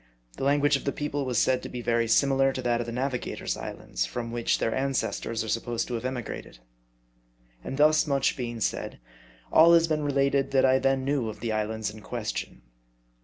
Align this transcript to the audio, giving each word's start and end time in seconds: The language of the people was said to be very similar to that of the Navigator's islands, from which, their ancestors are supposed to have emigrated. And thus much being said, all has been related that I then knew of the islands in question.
The 0.37 0.43
language 0.43 0.75
of 0.77 0.85
the 0.85 0.91
people 0.91 1.25
was 1.27 1.37
said 1.37 1.61
to 1.61 1.69
be 1.69 1.83
very 1.83 2.07
similar 2.07 2.51
to 2.53 2.61
that 2.63 2.79
of 2.79 2.87
the 2.87 2.91
Navigator's 2.91 3.55
islands, 3.55 4.03
from 4.03 4.31
which, 4.31 4.57
their 4.57 4.73
ancestors 4.73 5.43
are 5.43 5.47
supposed 5.47 5.87
to 5.89 5.93
have 5.93 6.05
emigrated. 6.05 6.57
And 7.63 7.77
thus 7.77 8.07
much 8.07 8.35
being 8.35 8.61
said, 8.61 8.99
all 9.53 9.75
has 9.75 9.87
been 9.87 10.01
related 10.03 10.49
that 10.53 10.65
I 10.65 10.79
then 10.79 11.05
knew 11.05 11.29
of 11.29 11.39
the 11.39 11.51
islands 11.51 11.91
in 11.93 12.01
question. 12.01 12.63